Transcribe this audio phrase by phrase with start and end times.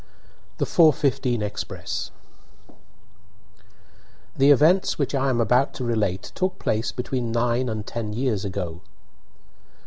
[0.57, 2.09] THE FOUR FIFTEEN EXPRESS
[2.67, 2.75] BY AMELIA B.
[2.75, 8.11] EDWARDS The events which I am about to relate took place between nine and ten
[8.11, 8.81] years ago.